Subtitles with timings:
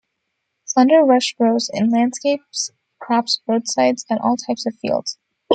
[0.65, 5.19] Slender rush grows in landscapes, crops, roadsides, and all types of fields.